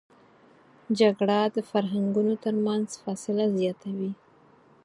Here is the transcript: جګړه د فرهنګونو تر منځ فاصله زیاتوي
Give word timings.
جګړه 0.99 1.39
د 1.55 1.57
فرهنګونو 1.71 2.33
تر 2.43 2.55
منځ 2.65 2.87
فاصله 3.03 3.45
زیاتوي 3.57 4.11